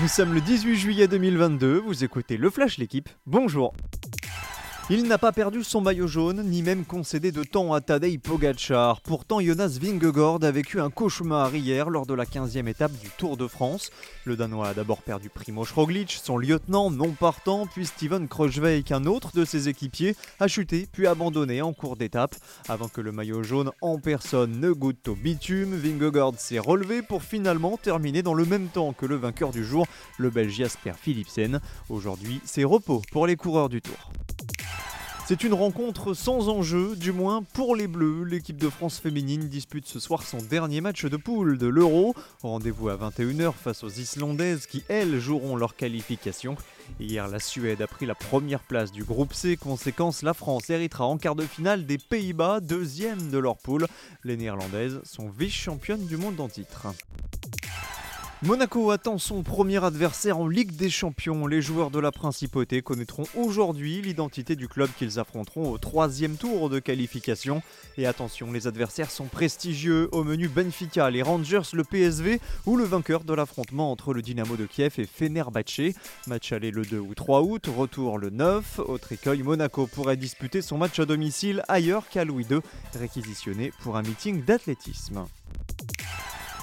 [0.00, 3.74] Nous sommes le 18 juillet 2022, vous écoutez le Flash l'équipe, bonjour
[4.92, 9.00] il n'a pas perdu son maillot jaune, ni même concédé de temps à Tadej Pogacar.
[9.02, 13.36] Pourtant, Jonas Vingegaard a vécu un cauchemar hier lors de la 15e étape du Tour
[13.36, 13.92] de France.
[14.24, 19.04] Le Danois a d'abord perdu Primo Roglic, son lieutenant non partant, puis Steven Kroijwijk, un
[19.04, 22.34] autre de ses équipiers, a chuté puis abandonné en cours d'étape.
[22.68, 27.22] Avant que le maillot jaune en personne ne goûte au bitume, Vingegaard s'est relevé pour
[27.22, 29.86] finalement terminer dans le même temps que le vainqueur du jour,
[30.18, 31.60] le Belge Jasper Philipsen.
[31.88, 34.10] Aujourd'hui, c'est repos pour les coureurs du Tour.
[35.30, 38.24] C'est une rencontre sans enjeu, du moins pour les Bleus.
[38.24, 42.16] L'équipe de France féminine dispute ce soir son dernier match de poule de l'Euro.
[42.42, 46.56] Rendez-vous à 21h face aux Islandaises qui, elles, joueront leur qualification.
[46.98, 49.56] Hier, la Suède a pris la première place du groupe C.
[49.56, 53.86] Conséquence, la France héritera en quart de finale des Pays-Bas, deuxième de leur poule.
[54.24, 56.88] Les Néerlandaises sont vice-championnes du monde en titre.
[58.42, 61.46] Monaco attend son premier adversaire en Ligue des Champions.
[61.46, 66.70] Les joueurs de la Principauté connaîtront aujourd'hui l'identité du club qu'ils affronteront au troisième tour
[66.70, 67.60] de qualification.
[67.98, 70.08] Et attention, les adversaires sont prestigieux.
[70.12, 74.56] Au menu Benfica, les Rangers, le PSV ou le vainqueur de l'affrontement entre le Dynamo
[74.56, 75.92] de Kiev et Fenerbahce.
[76.26, 78.78] Match aller le 2 ou 3 août, retour le 9.
[78.78, 82.60] Autre écueil, Monaco pourrait disputer son match à domicile ailleurs qu'à Louis II,
[82.98, 85.26] réquisitionné pour un meeting d'athlétisme.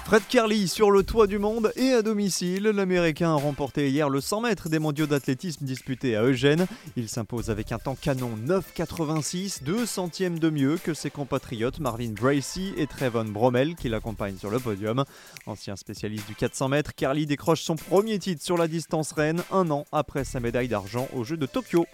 [0.08, 2.63] Fred Kerley sur le toit du monde et à domicile.
[2.63, 6.66] L'Américain a remporté hier le 100 mètres des mondiaux d'athlétisme disputés à Eugène.
[6.95, 12.13] Il s'impose avec un temps canon 9,86, 2 centièmes de mieux que ses compatriotes Marvin
[12.13, 15.03] Bracy et Trevon Bromel qui l'accompagnent sur le podium.
[15.45, 19.69] Ancien spécialiste du 400 mètres, Kerley décroche son premier titre sur la distance reine un
[19.72, 21.85] an après sa médaille d'argent aux Jeux de Tokyo.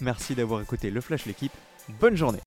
[0.00, 1.52] Merci d'avoir écouté le Flash l'équipe.
[2.00, 2.40] Bonne journée.